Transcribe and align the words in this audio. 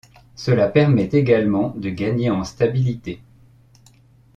Cela 0.33 0.67
permet 0.67 1.05
également 1.11 1.75
de 1.77 1.91
gagner 1.91 2.31
en 2.31 2.43
stabilité. 2.43 3.21